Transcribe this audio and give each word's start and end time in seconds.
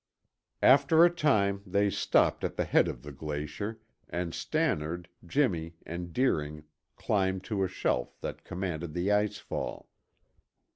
After 0.63 1.05
a 1.05 1.11
time, 1.13 1.61
they 1.63 1.91
stopped 1.91 2.43
at 2.43 2.55
the 2.55 2.63
head 2.65 2.87
of 2.87 3.03
the 3.03 3.11
glacier, 3.11 3.81
and 4.09 4.33
Stannard, 4.33 5.07
Jimmy 5.27 5.75
and 5.85 6.11
Deering 6.11 6.63
climbed 6.95 7.43
to 7.43 7.63
a 7.63 7.67
shelf 7.67 8.19
that 8.21 8.43
commanded 8.43 8.95
the 8.95 9.11
ice 9.11 9.37
fall. 9.37 9.89